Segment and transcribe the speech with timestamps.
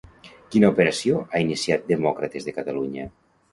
[0.55, 3.09] Quina operació ha iniciat Demòcrates de Catalunya?